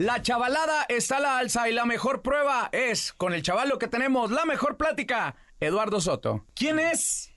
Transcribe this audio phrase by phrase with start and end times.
[0.00, 3.78] La chavalada está a la alza y la mejor prueba es con el chaval lo
[3.78, 6.46] que tenemos, la mejor plática, Eduardo Soto.
[6.54, 7.34] ¿Quién es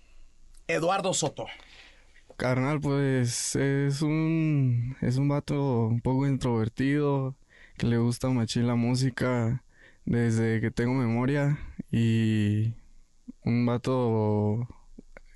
[0.68, 1.46] Eduardo Soto?
[2.38, 7.36] Carnal, pues es un es un vato un poco introvertido
[7.78, 9.62] que le gusta machín la música
[10.06, 11.60] desde que tengo memoria
[11.92, 12.76] y
[13.44, 14.70] un vato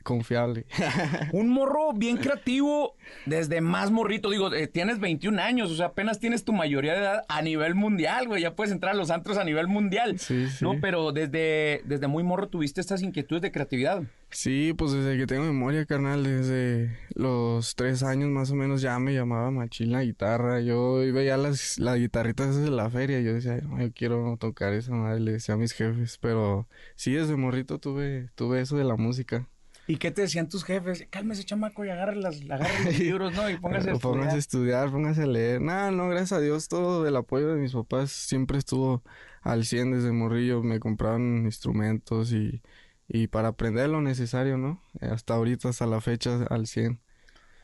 [0.08, 0.66] confiable.
[1.34, 2.96] un morro bien creativo
[3.26, 4.30] desde más morrito.
[4.30, 7.76] Digo, eh, tienes 21 años, o sea, apenas tienes tu mayoría de edad a nivel
[7.76, 8.42] mundial, güey.
[8.42, 10.18] Ya puedes entrar a los antros a nivel mundial.
[10.18, 10.64] Sí, sí.
[10.64, 14.04] No, pero desde, desde muy morro tuviste estas inquietudes de creatividad.
[14.30, 18.97] Sí, pues desde que tengo memoria, carnal, desde los tres años más o menos ya
[19.00, 20.61] me llamaba machín la guitarra.
[20.61, 25.19] Yo veía las, las guitarritas de la feria yo decía, yo quiero tocar esa madre,
[25.19, 26.18] le decía a mis jefes.
[26.21, 29.47] Pero sí, desde morrito tuve, tuve eso de la música.
[29.87, 31.07] ¿Y qué te decían tus jefes?
[31.09, 33.50] Cálmese, chamaco, y agarre, las, agarre los libros, ¿no?
[33.50, 34.13] Y póngase a estudiar.
[34.13, 35.61] Póngase a estudiar, póngase a leer.
[35.61, 39.03] No, no, gracias a Dios, todo el apoyo de mis papás siempre estuvo
[39.41, 40.61] al 100 desde morrillo.
[40.61, 42.61] Me compraban instrumentos y,
[43.07, 44.83] y para aprender lo necesario, ¿no?
[44.99, 47.01] Hasta ahorita, hasta la fecha, al 100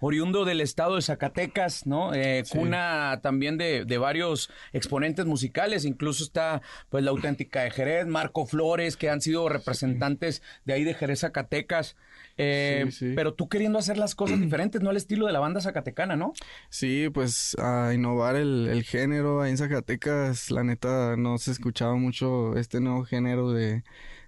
[0.05, 2.13] oriundo del estado de Zacatecas, ¿no?
[2.13, 8.05] Eh, Cuna también de, de, varios exponentes musicales, incluso está pues la auténtica de Jerez,
[8.05, 11.95] Marco Flores, que han sido representantes de ahí de Jerez, Zacatecas.
[12.37, 16.17] Eh, pero tú queriendo hacer las cosas diferentes, no al estilo de la banda zacatecana,
[16.17, 16.33] ¿no?
[16.69, 19.41] Sí, pues a innovar el, el género.
[19.41, 23.83] Ahí en Zacatecas, la neta, no se escuchaba mucho este nuevo género de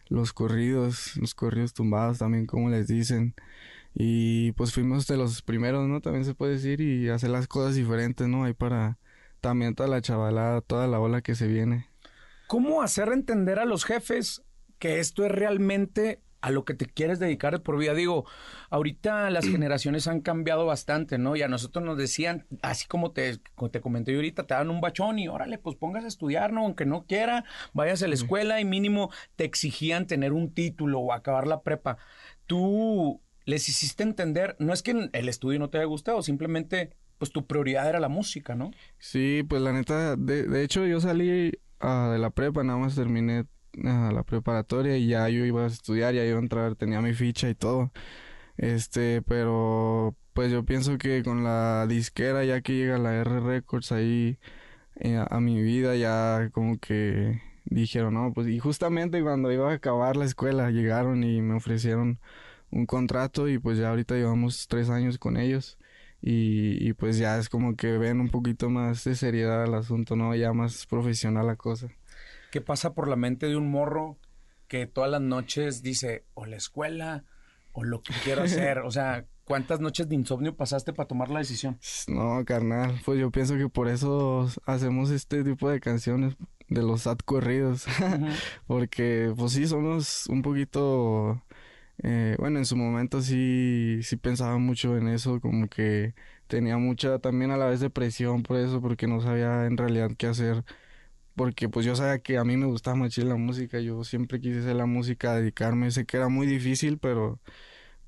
[0.08, 3.36] los corridos, los corridos tumbados también, como les dicen.
[3.98, 6.02] Y pues fuimos de los primeros, ¿no?
[6.02, 8.44] También se puede decir, y hacer las cosas diferentes, ¿no?
[8.44, 9.00] Ahí para
[9.40, 11.88] también toda la chavalada, toda la ola que se viene.
[12.48, 14.44] ¿Cómo hacer entender a los jefes
[14.80, 17.94] que esto es realmente a lo que te quieres dedicar por vida?
[17.94, 18.26] Digo,
[18.70, 21.38] ahorita las generaciones han cambiado bastante, ¿no?
[21.38, 24.70] Y a nosotros nos decían, así como te, como te comenté yo ahorita, te dan
[24.70, 26.62] un bachón y órale, pues pongas a estudiar, ¿no?
[26.62, 31.14] Aunque no quiera, vayas a la escuela y mínimo te exigían tener un título o
[31.14, 31.98] acabar la prepa.
[32.46, 37.32] Tú les hiciste entender, no es que el estudio no te haya gustado, simplemente pues
[37.32, 38.72] tu prioridad era la música, ¿no?
[39.00, 42.96] Sí, pues la neta, de, de hecho yo salí uh, de la prepa, nada más
[42.96, 47.02] terminé uh, la preparatoria y ya yo iba a estudiar, ya iba a entrar, tenía
[47.02, 47.92] mi ficha y todo.
[48.58, 53.92] Este, pero pues yo pienso que con la disquera, ya que llega la R Records
[53.92, 54.38] ahí
[55.00, 59.76] eh, a mi vida, ya como que dijeron, no, pues y justamente cuando iba a
[59.76, 62.20] acabar la escuela llegaron y me ofrecieron
[62.72, 65.78] un contrato y pues ya ahorita llevamos tres años con ellos
[66.22, 70.16] y, y, pues ya es como que ven un poquito más de seriedad al asunto,
[70.16, 70.34] ¿no?
[70.34, 71.88] Ya más profesional la cosa.
[72.52, 74.18] ¿Qué pasa por la mente de un morro
[74.68, 77.26] que todas las noches dice o la escuela
[77.74, 78.80] o lo que quiero hacer?
[78.80, 81.78] o sea, ¿cuántas noches de insomnio pasaste para tomar la decisión?
[82.08, 86.36] No, carnal, pues yo pienso que por eso hacemos este tipo de canciones
[86.68, 87.86] de los sad corridos,
[88.68, 91.44] porque pues sí, somos un poquito
[92.04, 96.14] eh, bueno, en su momento sí, sí pensaba mucho en eso, como que
[96.48, 100.28] tenía mucha también a la vez depresión por eso, porque no sabía en realidad qué
[100.28, 100.64] hacer,
[101.36, 104.60] porque pues yo sabía que a mí me gustaba mucho la música, yo siempre quise
[104.60, 107.40] hacer la música, dedicarme, sé que era muy difícil, pero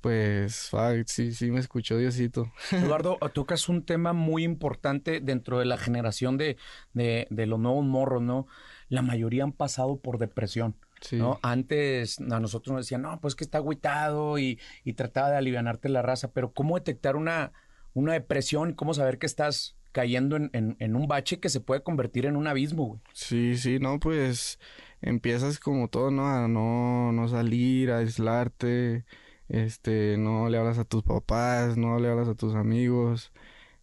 [0.00, 0.70] pues
[1.06, 2.52] sí, sí me escuchó Diosito.
[2.72, 6.56] Eduardo, tocas un tema muy importante dentro de la generación de,
[6.92, 8.46] de, de los nuevos morros, ¿no?
[8.88, 10.76] La mayoría han pasado por depresión.
[11.12, 11.38] ¿No?
[11.42, 15.88] Antes a nosotros nos decían, no, pues que está agüitado y, y trataba de alivianarte
[15.88, 17.52] la raza, pero ¿cómo detectar una,
[17.94, 18.72] una depresión?
[18.74, 22.36] ¿Cómo saber que estás cayendo en, en, en, un bache que se puede convertir en
[22.36, 23.00] un abismo, güey?
[23.12, 24.58] Sí, sí, no, pues
[25.00, 26.28] empiezas como todo, ¿no?
[26.28, 29.04] A no, no salir, a aislarte,
[29.48, 33.32] este, no le hablas a tus papás, no le hablas a tus amigos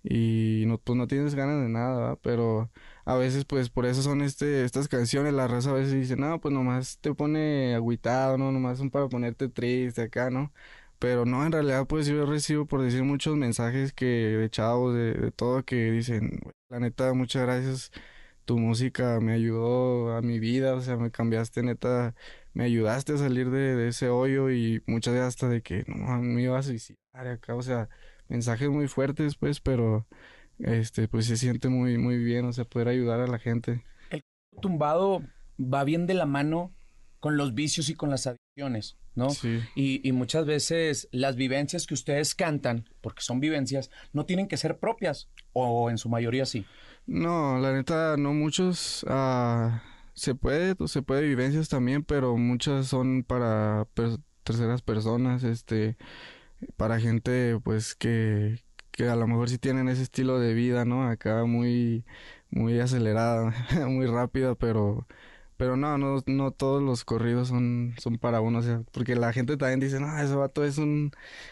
[0.04, 2.20] y no, pues no tienes ganas de nada, ¿verdad?
[2.22, 2.70] pero
[3.06, 6.40] a veces pues por eso son este, estas canciones, la raza a veces dice, no,
[6.42, 8.52] pues nomás te pone agüitado, ¿no?
[8.52, 10.52] Nomás son para ponerte triste acá, ¿no?
[11.00, 15.32] Pero no, en realidad pues yo recibo por decir muchos mensajes que de chavos, de,
[15.32, 17.92] todo, que dicen, la neta, muchas gracias,
[18.46, 22.16] tu música me ayudó a mi vida, o sea, me cambiaste, neta,
[22.54, 26.20] me ayudaste a salir de, de ese hoyo y muchas veces hasta de que no,
[26.22, 27.90] me iba a suicidar acá, o sea,
[28.30, 30.08] mensajes muy fuertes, pues, pero
[30.60, 33.84] este, pues se siente muy, muy bien, o sea, poder ayudar a la gente.
[34.10, 34.22] El
[34.62, 35.24] tumbado
[35.60, 36.74] va bien de la mano
[37.20, 39.30] con los vicios y con las adicciones, ¿no?
[39.32, 39.60] Sí.
[39.76, 44.58] Y, y, muchas veces las vivencias que ustedes cantan, porque son vivencias, no tienen que
[44.58, 46.66] ser propias, o en su mayoría sí.
[47.08, 49.04] No, la neta, no muchos.
[49.04, 49.72] Uh,
[50.14, 55.98] se puede, se puede vivencias también, pero muchas son para per terceras personas, este,
[56.78, 58.64] para gente, pues, que,
[58.96, 61.08] que a lo mejor sí tienen ese estilo de vida, ¿no?
[61.08, 62.06] Acá muy,
[62.52, 63.54] muy acelerada,
[63.88, 65.08] muy rápida, pero
[65.58, 69.32] pero no, no, no todos los corridos son, son para uno, o sea, porque la
[69.34, 71.12] gente también dice, no, ese vato es un,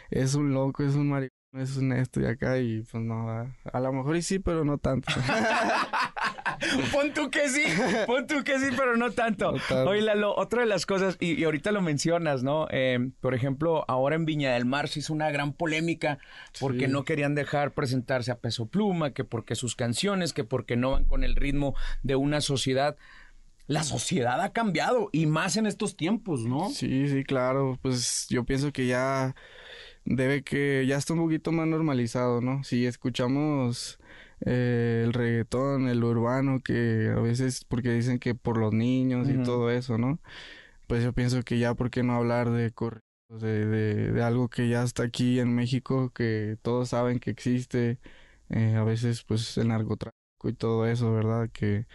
[0.09, 3.47] es un loco, es un maricón, es un esto y acá, y pues no, a,
[3.71, 5.11] a lo mejor y sí, pero no tanto.
[6.91, 7.63] pon tú que sí,
[8.07, 9.53] pon tú que sí, pero no tanto.
[9.85, 12.67] Oye, Lalo, otra de las cosas, y, y ahorita lo mencionas, ¿no?
[12.71, 16.19] Eh, por ejemplo, ahora en Viña del Mar se hizo una gran polémica
[16.59, 16.91] porque Sí.
[16.91, 21.05] no querían dejar presentarse a Peso Pluma, que porque sus canciones, que porque no van
[21.05, 22.97] con el ritmo de una sociedad.
[23.65, 26.69] La sociedad ha cambiado y más en estos tiempos, ¿no?
[26.69, 29.35] Sí, sí, claro, pues yo pienso que ya
[30.05, 32.63] debe que, ya está un poquito más normalizado, ¿no?
[32.63, 33.99] Si escuchamos
[34.45, 39.41] eh, el reggaetón, el urbano, que a veces porque dicen que por los niños y
[39.43, 40.19] todo eso, ¿no?
[40.87, 44.49] Pues yo pienso que ya, ¿por qué no hablar de corridos, de, de, de algo
[44.49, 47.99] que ya está aquí en México, que todos saben que existe,
[48.49, 51.49] eh, a veces pues el narcotráfico y todo eso, ¿verdad?
[51.51, 51.87] Que,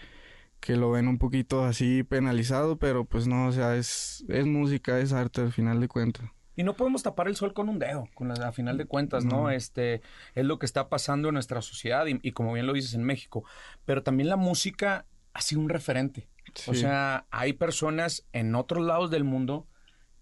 [0.61, 5.01] que lo ven un poquito así penalizado, pero pues no, o sea, es, es música,
[5.01, 6.31] es arte al final de cuentas.
[6.59, 9.25] Y no podemos tapar el sol con un dedo, con la, a final de cuentas,
[9.25, 9.43] ¿no?
[9.43, 9.51] No.
[9.51, 10.03] Este
[10.35, 13.05] es lo que está pasando en nuestra sociedad y, y como bien lo dices en
[13.05, 13.45] México.
[13.85, 16.29] Pero también la música ha sido un referente.
[16.67, 19.69] O sea, hay personas en otros lados del mundo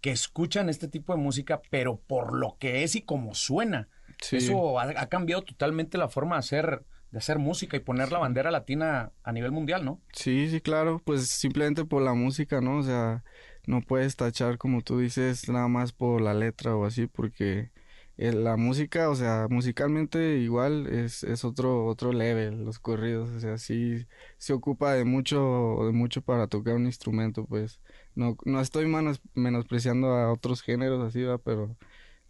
[0.03, 3.89] que escuchan este tipo de música, pero por lo que es y como suena.
[4.21, 4.37] Sí.
[4.37, 8.19] Eso ha, ha cambiado totalmente la forma de hacer, de hacer música y poner la
[8.19, 10.03] bandera latina a nivel mundial, ¿no?
[10.13, 12.77] Sí, sí, claro, pues simplemente por la música, ¿no?
[12.77, 13.25] O sea,
[13.67, 17.71] no puedes tachar como tú dices nada más por la letra o así, porque
[18.17, 23.59] la música, o sea, musicalmente igual es, es otro, otro level, los corridos, o sea,
[23.59, 24.07] sí
[24.39, 27.81] se ocupa de mucho, de mucho para tocar un instrumento, pues
[28.15, 31.39] no, no estoy manos- menospreciando a otros géneros así, ¿va?
[31.39, 31.77] Pero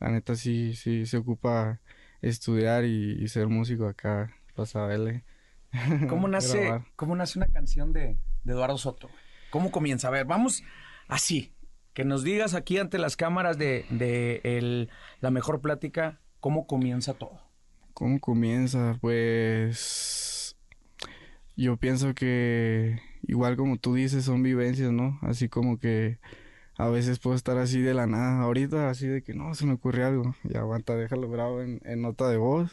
[0.01, 1.81] la neta sí, sí se ocupa
[2.21, 5.25] estudiar y, y ser músico acá, para saberle.
[6.09, 9.09] ¿Cómo nace, cómo nace una canción de, de Eduardo Soto?
[9.51, 10.09] ¿Cómo comienza?
[10.09, 10.63] A ver, vamos
[11.09, 11.53] así.
[11.93, 17.15] Que nos digas aquí ante las cámaras de, de el- la mejor plática, ¿cómo comienza
[17.15, 17.41] todo?
[17.95, 18.99] ¿Cómo comienza?
[19.01, 20.57] Pues
[21.57, 25.19] yo pienso que igual como tú dices son vivencias, ¿no?
[25.23, 26.19] Así como que
[26.77, 29.73] a veces puedo estar así de la nada, ahorita así de que no, se me
[29.73, 32.71] ocurrió algo, ya aguanta, déjalo grabo en, en nota de voz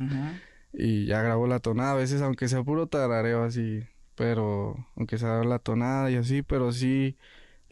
[0.74, 3.84] y ya grabo la tonada, a veces aunque sea puro tarareo así,
[4.16, 7.16] pero aunque sea la tonada y así, pero sí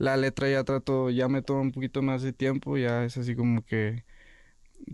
[0.02, 3.36] la letra ya trato, ya me toma un poquito más de tiempo, ya es así
[3.36, 4.04] como que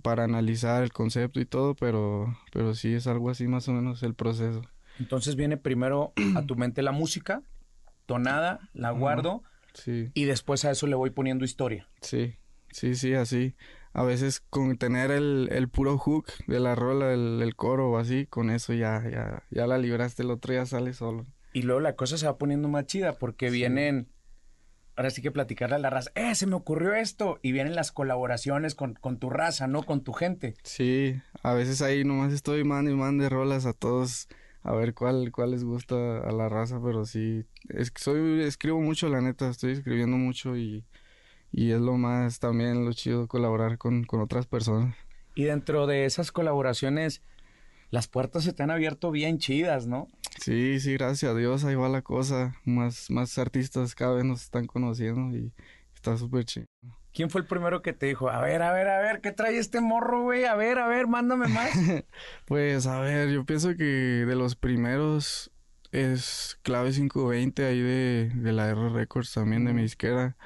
[0.04, 4.04] para analizar el concepto y todo, pero, pero sí es algo así más o menos
[4.04, 4.62] el proceso.
[5.00, 7.42] Entonces viene primero a tu mente la música,
[8.06, 9.44] tonada, la guardo
[9.74, 11.88] Sí, y después a eso le voy poniendo historia.
[12.01, 12.36] sí,
[12.71, 13.56] sí, sí, así.
[13.94, 17.98] A veces con tener el, el puro hook de la rola, el, el coro o
[17.98, 21.25] así, con eso ya, ya, ya la libraste, el otro ya sale solo.
[21.53, 24.10] Y luego la cosa se va poniendo más chida porque vienen,
[24.98, 27.40] ahora sí que platicarle a la raza, eh, se me ocurrió esto.
[27.42, 29.84] Y vienen las colaboraciones con, con tu raza, ¿no?
[29.84, 30.56] Con tu gente.
[30.64, 34.28] Sí, a veces ahí nomás estoy mando y mande rolas a todos
[34.68, 39.08] a ver cuál, cuál les gusta a la raza, pero sí, es soy, escribo mucho,
[39.08, 40.84] la neta, estoy escribiendo mucho y,
[41.54, 44.94] y es lo más también lo chido colaborar con, con otras personas.
[45.36, 47.22] Y dentro de esas colaboraciones,
[47.92, 50.10] las puertas se te han abierto bien chidas, ¿no?
[50.42, 54.44] Sí, sí, gracias a Dios, ahí va la cosa, más, más artistas cada vez nos
[54.44, 55.51] están conociendo y
[55.94, 56.67] está súper chido.
[57.13, 59.58] ¿Quién fue el primero que te dijo, a ver, a ver, a ver, ¿qué trae
[59.58, 60.46] este morro, güey?
[60.46, 61.72] A ver, a ver, mándame más.
[62.46, 65.51] Pues a ver, yo pienso que de los primeros
[65.91, 70.38] es Clave 520 ahí de, de la R Records también de mi disquera.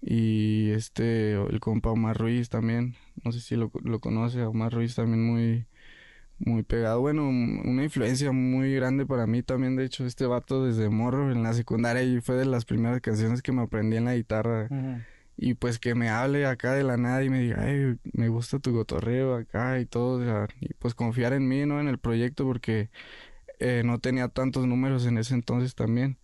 [0.00, 4.96] Y este, el compa Omar Ruiz también, no sé si lo, lo conoce, Omar Ruiz
[4.96, 5.66] también muy,
[6.38, 7.00] muy pegado.
[7.00, 11.42] Bueno, una influencia muy grande para mí también, de hecho, este vato desde morro en
[11.42, 14.68] la secundaria y fue de las primeras canciones que me aprendí en la guitarra.
[14.70, 15.00] Ujú.
[15.36, 18.58] Y pues que me hable acá de la nada y me diga, ay, me gusta
[18.58, 20.20] tu cotorreo acá y todo.
[20.20, 21.80] o sea, y pues confiar en mí, ¿no?
[21.80, 22.90] En el proyecto porque
[23.58, 26.18] eh, no tenía tantos números en ese entonces también.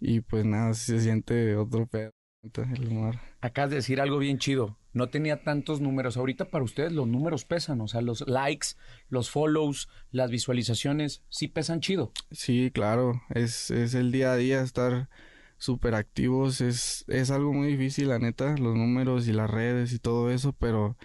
[0.00, 2.12] Y pues nada, se siente otro pedo.
[2.42, 3.16] El humor.
[3.40, 4.76] Acabas de decir algo bien chido.
[4.94, 6.16] No tenía tantos números.
[6.16, 7.80] Ahorita para ustedes los números pesan.
[7.80, 8.68] O sea, los likes,
[9.08, 12.12] los follows, las visualizaciones, sí pesan chido.
[12.30, 15.10] Sí, claro, es, es el día a día estar
[15.58, 16.60] súper activos.
[16.60, 20.52] Es, es algo muy difícil, la neta, los números y las redes y todo eso,
[20.52, 20.96] pero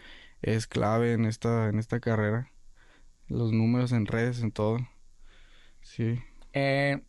[0.44, 2.52] es clave en esta, en esta carrera.
[3.28, 4.78] Los números en redes, en todo.
[5.82, 6.20] Sí.
[6.54, 7.02] Eh,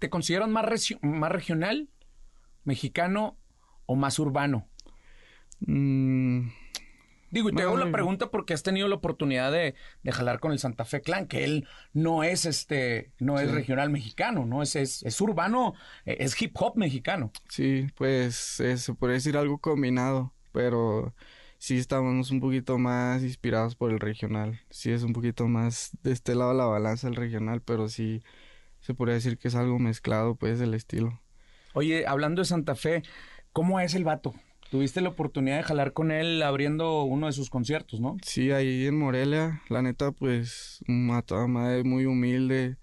[0.00, 0.66] ¿Te consideras más,
[1.02, 1.88] más regional,
[2.64, 3.38] mexicano
[3.86, 4.68] o más urbano?
[5.60, 6.48] Mm,
[7.30, 10.52] Digo, y te hago la pregunta porque has tenido la oportunidad de, de jalar con
[10.52, 14.62] el Santa Fe Clan, que él no es este, no es regional mexicano, ¿no?
[14.62, 17.32] Es, es, es urbano, eh, es hip hop mexicano.
[17.48, 21.14] Sí, pues eh, se puede decir algo combinado, pero
[21.58, 24.60] sí estamos un poquito más inspirados por el regional.
[24.70, 28.22] Sí es un poquito más de este lado la balanza el regional, pero sí
[28.80, 31.20] se podría decir que es algo mezclado, pues, del estilo.
[31.74, 33.02] Oye, hablando de Santa Fe,
[33.52, 34.32] ¿cómo es el vato?
[34.70, 38.16] Tuviste la oportunidad de jalar con él abriendo uno de sus conciertos, ¿no?
[38.22, 40.80] Sí, ahí en Morelia, la neta, pues,
[41.12, 42.76] a toda madre, muy humilde.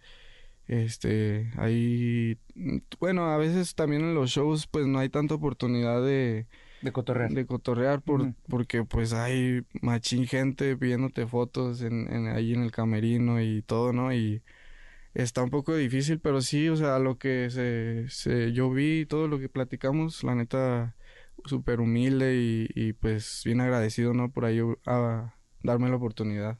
[0.67, 6.01] Este, ahí, mm, bueno, a veces también en los shows, pues, no hay tanta oportunidad
[6.03, 6.47] de,
[6.81, 7.31] De cotorrear.
[7.31, 12.71] de cotorrear por, porque, pues, hay machín gente pidiéndote fotos en, en- ahí en el
[12.71, 14.13] camerino y todo, ¿no?
[14.13, 14.41] Y
[15.13, 19.27] está un poco difícil, pero sí, o sea, lo que se, se, yo vi, todo
[19.27, 20.95] lo que platicamos, la neta,
[21.45, 24.31] súper humilde y, y, pues, bien agradecido, ¿no?
[24.31, 26.57] Por ahí a darme la oportunidad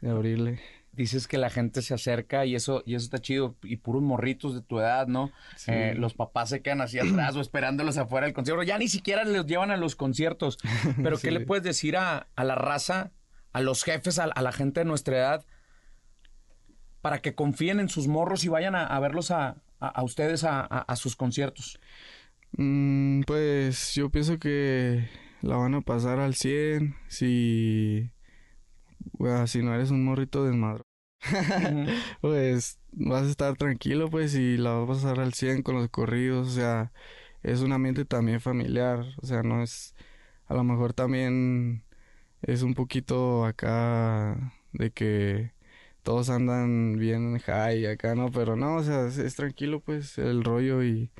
[0.00, 0.60] de abrirle.
[0.92, 3.56] Dices que la gente se acerca y eso, y eso está chido.
[3.62, 5.30] Y puros morritos de tu edad, ¿no?
[5.56, 5.70] Sí.
[5.72, 8.64] Eh, los papás se quedan así atrás o esperándolos afuera del concierto.
[8.64, 10.58] Ya ni siquiera los llevan a los conciertos.
[11.02, 11.30] Pero ¿qué Sí.
[11.30, 13.12] le puedes decir a, a la raza,
[13.52, 15.44] a los jefes, a, a la gente de nuestra edad,
[17.00, 19.56] para que confíen en sus morros y vayan a, a verlos a,
[20.02, 21.78] ustedes a sus conciertos?
[22.52, 25.08] Mm, pues yo pienso que
[25.42, 28.10] la van a pasar al 100 si,
[29.12, 30.84] bueno, si no eres un morrito desmadro.
[32.20, 35.88] Pues vas a estar tranquilo, pues, y la vas a pasar al 100 con los
[35.90, 36.92] corridos, o sea,
[37.42, 39.94] es un ambiente también familiar, o sea, no es,
[40.46, 41.84] a lo mejor también
[42.42, 45.52] es un poquito acá de que
[46.02, 48.30] todos andan bien high acá, ¿no?
[48.32, 51.10] Pero no, o sea, es, es tranquilo, pues, el rollo y,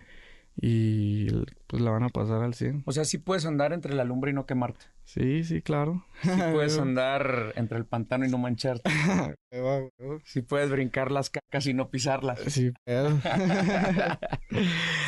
[0.60, 1.30] y
[1.68, 2.82] pues la van a pasar al 100.
[2.84, 4.86] O sea, sí puedes andar entre la lumbre y no quemarte.
[5.04, 6.04] Sí, sí, claro.
[6.22, 8.90] Sí puedes andar entre el pantano y no mancharte.
[10.24, 12.38] Sí puedes brincar las cacas y no pisarlas.
[12.48, 13.18] Sí, pedo.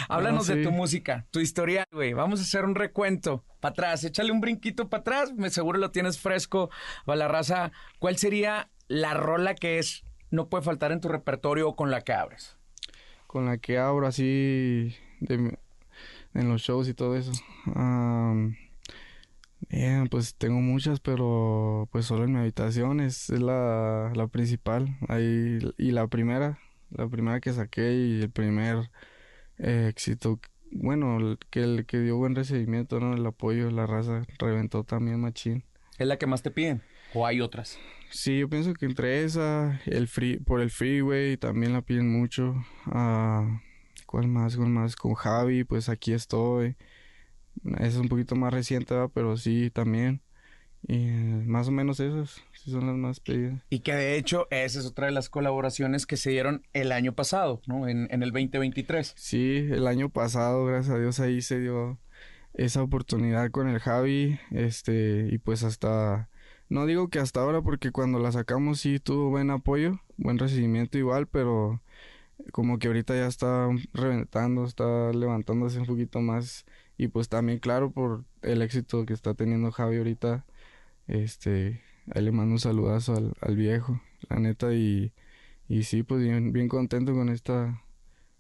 [0.08, 2.14] Háblanos No, de tu música, tu historia, güey.
[2.14, 3.44] Vamos a hacer un recuento.
[3.60, 5.34] Para atrás, échale un brinquito para atrás.
[5.34, 6.70] Me seguro lo tienes fresco.
[7.06, 11.68] A la raza, ¿cuál sería la rola que es no puede faltar en tu repertorio
[11.68, 12.56] o con la que abres?
[13.26, 15.58] con la que abro así de,
[16.34, 17.32] en los shows y todo eso.
[19.68, 24.96] Bien, pues tengo muchas, pero pues solo en mi habitación es, es la, la principal.
[25.08, 26.58] Ahí, y la primera,
[26.90, 28.90] la primera que saqué y el primer
[29.58, 30.40] eh, éxito,
[30.72, 33.14] bueno, que, el que dio buen recibimiento, ¿no?
[33.14, 35.62] El apoyo, la raza reventó también machín.
[35.98, 36.82] ¿Es la que más te piden?
[37.12, 37.78] ¿O hay otras?
[38.10, 42.54] Sí, yo pienso que entre esa, el free, por el freeway también la piden mucho.
[42.86, 43.60] Ah,
[44.10, 44.56] ¿cuál más?
[44.56, 44.96] ¿Cuál más?
[44.96, 46.74] Con Javi, pues aquí estoy.
[47.78, 49.10] Es un poquito más reciente, ¿verdad?
[49.14, 50.20] pero sí también.
[50.88, 51.06] Y
[51.46, 53.62] más o menos esas, sí son las más pedidas.
[53.70, 57.14] Y que de hecho, esa es otra de las colaboraciones que se dieron el año
[57.14, 57.86] pasado, ¿no?
[57.86, 59.12] En, en el 2023.
[59.14, 62.00] Sí, el año pasado, gracias a Dios, ahí se dio
[62.54, 66.28] esa oportunidad con el Javi, este, y pues hasta,
[66.68, 70.98] no digo que hasta ahora, porque cuando la sacamos sí tuvo buen apoyo, buen recibimiento
[70.98, 71.80] igual, pero
[72.52, 76.64] como que ahorita ya está reventando, está levantándose un poquito más,
[76.96, 80.44] y pues también claro por el éxito que está teniendo Javi ahorita,
[81.06, 81.82] este,
[82.14, 85.12] ahí le mando un saludazo al, al viejo, la neta, y,
[85.68, 87.82] y sí, pues bien, bien contento con esta,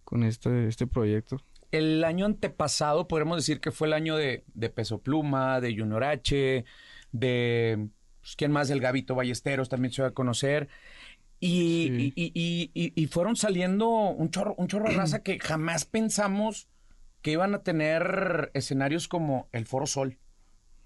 [0.04, 1.40] con este, este proyecto.
[1.70, 6.02] El año antepasado, podríamos decir que fue el año de, de Peso Pluma, de Junior
[6.02, 6.64] H,
[7.12, 7.88] de.
[8.20, 8.70] Pues, ¿Quién más?
[8.70, 10.68] El Gabito Ballesteros también se va a conocer.
[11.40, 12.12] Y, Sí.
[12.16, 16.68] y, y- fueron saliendo un chorro, un chorro de raza que jamás pensamos
[17.22, 20.18] que iban a tener escenarios como el Foro Sol,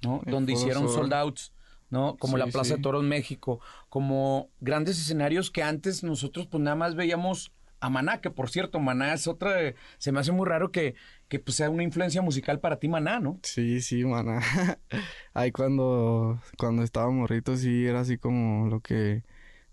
[0.02, 0.22] ¿no?
[0.26, 0.94] El Donde Foro hicieron Sol.
[0.94, 1.52] sold outs,
[1.90, 2.16] ¿no?
[2.18, 2.76] Como Sí, la Plaza sí.
[2.76, 8.20] de Toros México, como grandes escenarios que antes nosotros pues nada más veíamos a Maná,
[8.20, 10.94] que por cierto, Maná es otra, de- se me hace muy raro que,
[11.28, 13.38] que pues, sea una influencia musical para ti Maná, ¿no?
[13.42, 14.40] Sí, sí, maná.
[15.34, 19.22] Ahí cuando, cuando estaba morrito sí era así como lo que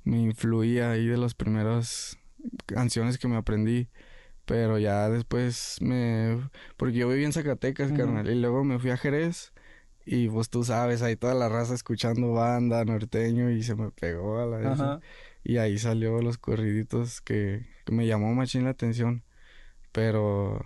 [0.04, 2.18] me influía ahí de las primeras
[2.66, 3.88] canciones que me aprendí.
[4.46, 6.50] Pero ya después me...
[6.76, 8.00] Porque yo viví en Zacatecas, Ujú.
[8.00, 9.54] carnal, y luego me fui a Jerez.
[10.06, 14.40] Y pues tú sabes, ahí toda la raza escuchando banda, norteño, y se me pegó
[14.40, 14.68] a la vez.
[14.68, 15.00] Ajá.
[15.44, 19.24] Y ahí salió los corriditos que, que me llamó machín la atención.
[19.92, 20.60] Pero...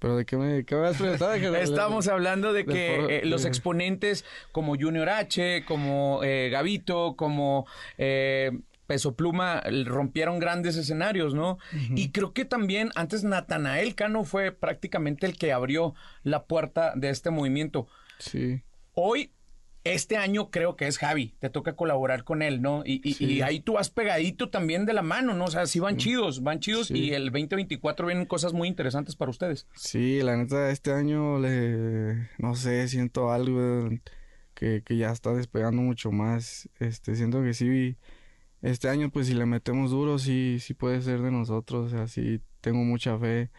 [0.00, 1.34] ¿Pero de qué me, qué me has preguntado?
[1.56, 7.66] Estamos hablando de que eh, los exponentes como Junior H, como eh, Gabito, como
[7.98, 8.52] eh,
[8.88, 11.58] Peso Pluma rompieron grandes escenarios, ¿no?
[11.94, 17.10] Y creo que también antes Natanael Cano fue prácticamente el que abrió la puerta de
[17.10, 17.86] este movimiento.
[18.18, 18.62] Sí.
[18.94, 19.30] Hoy
[19.84, 22.82] este año creo que es Javi, te toca colaborar con él, ¿no?
[22.84, 25.44] Y, ahí tú vas pegadito también de la mano, ¿no?
[25.44, 29.30] O sea, sí van chidos, van chidos y el 2024 vienen cosas muy interesantes para
[29.30, 29.66] ustedes.
[29.74, 33.90] Sí, la neta, este año le, no sé, siento algo
[34.54, 36.70] que, que ya está despegando mucho más.
[36.78, 37.98] Este, siento que sí,
[38.62, 42.08] este año pues si le metemos duro, sí, sí puede ser de nosotros, o sea,
[42.08, 43.50] sí tengo mucha fe.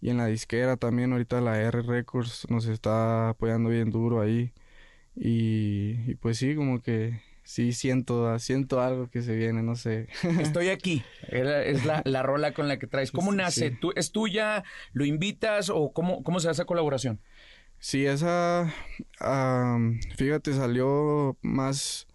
[0.00, 4.52] Y en la disquera también, ahorita la R Records nos está apoyando bien duro ahí.
[5.16, 10.08] Y, pues sí, como que sí siento, siento algo que se viene, no sé.
[10.40, 11.02] Estoy aquí.
[11.28, 13.10] Es la, la rola con la que traes.
[13.10, 13.72] ¿Cómo nace?
[13.72, 14.62] ¿Tú, ¿Es tuya?
[14.92, 17.20] ¿Lo invitas o cómo, cómo se hace esa colaboración?
[17.80, 18.72] Sí, esa,
[20.16, 22.07] fíjate, salió más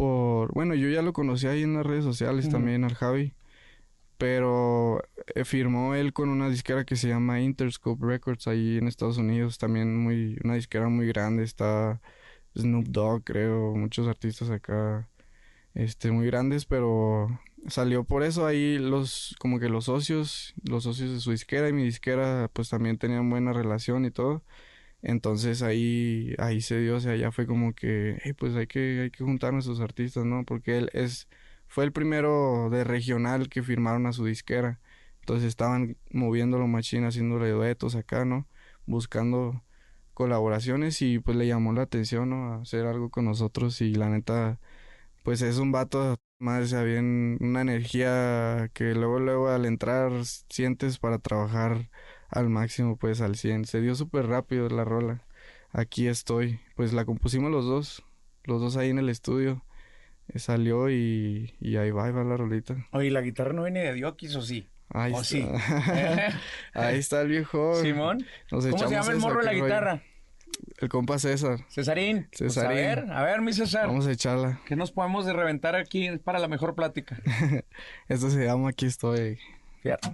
[0.00, 3.34] por, bueno, yo ya lo conocí ahí en las redes sociales también al Javi,
[4.16, 5.02] pero
[5.34, 9.58] eh, firmó él con una disquera que se llama Interscope Records ahí en Estados Unidos,
[9.58, 12.00] también muy, una disquera muy grande, está
[12.56, 15.06] Snoop Dogg, creo, muchos artistas acá,
[15.74, 17.28] este, muy grandes, pero
[17.66, 21.74] salió por eso ahí los, como que los socios, los socios de su disquera y
[21.74, 24.42] mi disquera, pues también tenían buena relación y todo.
[25.02, 29.10] Entonces ahí, ahí se dio, o sea, ya fue como que, pues hay que, hay
[29.10, 30.44] que juntar a nuestros artistas, ¿no?
[30.44, 31.28] Porque él es,
[31.66, 34.80] fue el primero de regional que firmaron a su disquera.
[35.20, 38.48] Entonces estaban moviéndolo machín, haciéndole duetos acá, ¿no?
[38.86, 39.62] Buscando
[40.14, 42.54] colaboraciones y pues le llamó la atención, ¿no?
[42.54, 44.58] A hacer algo con nosotros y la neta,
[45.24, 50.12] pues es un vato más, o bien una energía que luego, luego al entrar
[50.48, 51.90] sientes para trabajar
[52.30, 53.64] al máximo, pues al 100.
[53.64, 55.22] Se dio súper rápido la rola.
[55.72, 56.60] Aquí estoy.
[56.76, 58.02] Pues la compusimos los dos,
[58.44, 59.64] los dos ahí en el estudio.
[60.28, 62.86] Eh, salió y, y ahí va, ahí va la rolita.
[62.92, 64.68] Oye, ¿la guitarra no viene de Diokis o sí?
[64.88, 65.24] Ahí está.
[65.24, 65.46] sí?
[66.74, 67.76] ahí está el viejo.
[67.76, 68.26] Simón.
[68.48, 70.02] ¿Cómo se llama el morro de la guitarra?
[70.78, 71.60] El compa César.
[71.68, 72.28] Cesarín.
[72.36, 72.70] Pues, Cesarín.
[72.70, 73.86] a ver, a ver, mi César.
[73.86, 74.60] Vamos a echarla.
[74.66, 77.20] ¿Qué nos podemos de reventar aquí para la mejor plática?
[78.08, 79.38] Esto se llama Aquí estoy.
[79.82, 80.10] Fíjate.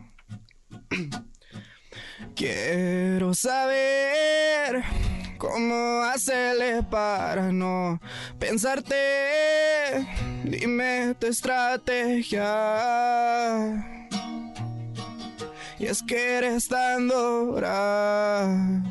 [2.34, 4.84] Quiero saber
[5.38, 8.00] cómo hacerle para no
[8.38, 8.94] pensarte.
[10.44, 12.44] Dime tu estrategia.
[15.78, 18.82] Y es que eres tan dura.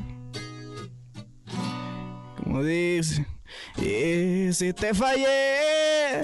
[2.37, 3.25] Como dice.
[3.77, 6.21] Y si te fallé,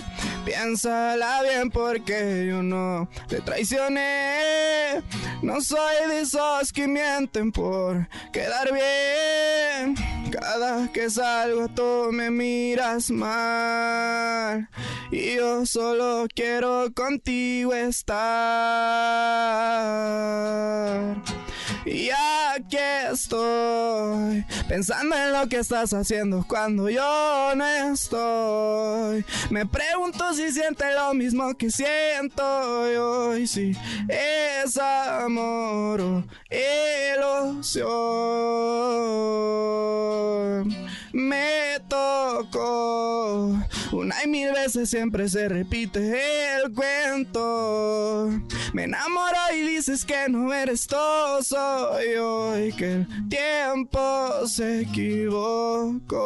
[0.52, 5.02] piénsala bien porque yo no te traicioné.
[5.42, 9.96] No soy de esos que mienten por quedar bien.
[10.30, 14.68] Cada que salgo tú me miras mal.
[15.10, 18.22] Y yo solo quiero contigo estar.
[21.94, 22.78] Y aquí
[23.12, 29.26] estoy, pensando en lo que estás haciendo cuando yo no estoy.
[29.50, 33.76] Me pregunto si sientes lo mismo que siento hoy, si
[34.08, 36.24] es amor o
[37.60, 37.92] ilusión.
[41.12, 43.54] Me tocó
[43.92, 46.00] una y mil veces siempre se repite
[46.56, 48.30] el cuento.
[48.72, 56.22] Me enamoro y dices que no eres todo, soy hoy que el tiempo se equivocó.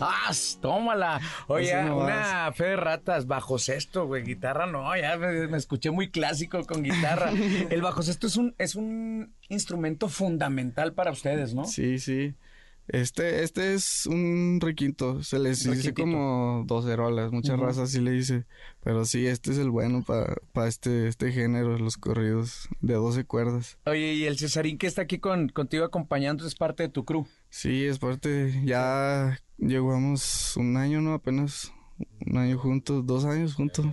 [0.00, 0.58] ¡Sas!
[0.62, 1.20] tómala.
[1.46, 6.64] Oye, una fe de ratas, bajo sexto, güey, guitarra no, ya me, escuché muy clásico
[6.64, 7.30] con guitarra.
[7.70, 11.64] El bajo sexto es un, es un instrumento fundamental para ustedes, ¿no?
[11.66, 12.34] Sí, sí.
[12.88, 15.22] Este, este es un requinto.
[15.22, 17.30] Se les dice como docerolas.
[17.30, 18.46] Muchas razas sí le dice.
[18.82, 23.78] Pero sí, este es el bueno para este, este género, los corridos de 12 cuerdas.
[23.84, 27.26] Oye, y el Cesarín que está aquí con, contigo acompañando es parte de tu crew.
[27.48, 28.60] Sí, es parte.
[28.64, 31.14] Ya llevamos un año, ¿no?
[31.14, 31.72] Apenas
[32.26, 33.86] un año juntos, dos años juntos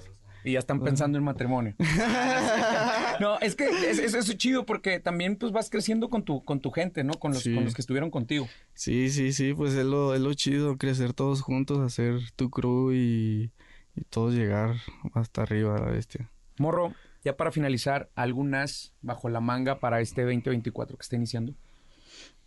[0.47, 1.75] y ya están pensando en matrimonio.
[3.19, 6.71] no, es que es, es, chido porque también pues vas creciendo con tu, con tu
[6.71, 7.13] gente, ¿no?
[7.15, 8.47] Con los, con los que estuvieron contigo.
[8.73, 12.93] Sí, sí, sí, pues es lo, es lo chido, crecer todos juntos, hacer tu crew
[12.93, 13.51] y,
[13.95, 14.77] y todos llegar
[15.13, 16.29] hasta arriba a la bestia.
[16.59, 16.93] Morro,
[17.25, 21.53] ya para finalizar, ¿algunas bajo la manga para este 2024 que está iniciando?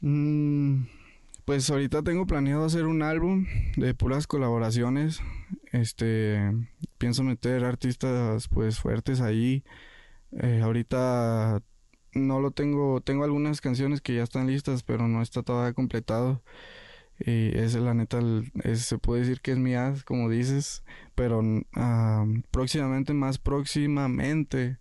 [0.01, 1.00] Mmm
[1.45, 5.21] pues ahorita tengo planeado hacer un álbum de puras colaboraciones.
[5.73, 6.53] Este,
[6.99, 9.65] pienso meter artistas pues fuertes ahí.
[10.33, 11.63] Eh, ahorita
[12.13, 16.43] no lo tengo, tengo algunas canciones que ya están listas, pero no está todavía completado.
[17.19, 18.21] Y es la neta,
[18.75, 20.83] se puede decir que es mi ad, como dices,
[21.15, 21.43] pero
[22.51, 24.79] próximamente, más próximamente,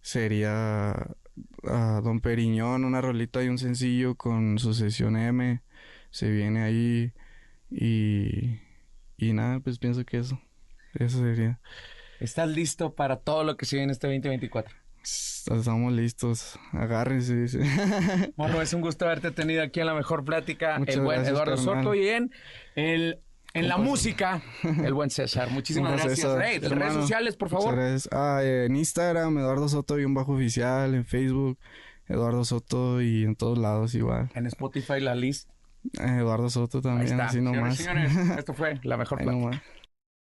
[0.00, 1.14] sería
[1.64, 5.62] a Don Periñón, una rolita y un sencillo con Sucesión M.
[6.12, 7.12] Se viene ahí
[7.68, 8.60] y,
[9.16, 10.40] y nada, pues pienso que eso,
[10.94, 11.58] eso sería.
[12.20, 14.76] ¿Estás listo para todo lo que se viene este 2024?
[15.02, 17.58] Estamos listos, agárrense, dice.
[18.36, 21.94] Bueno, es un gusto haberte tenido aquí en la mejor plática, el buen Eduardo Soto
[21.94, 22.30] y en
[22.76, 23.18] el
[23.54, 25.50] en la música, el buen César.
[25.50, 26.32] Muchísimas gracias.
[26.32, 27.76] redes sociales, por favor.
[28.12, 31.58] Ah, en Instagram, Eduardo Soto y un bajo oficial, en Facebook,
[32.08, 34.30] Eduardo Soto y en todos lados igual.
[34.34, 35.50] En Spotify la list.
[35.98, 37.76] Eduardo Soto también, así nomás.
[37.76, 39.62] señores, esto fue la mejor plática.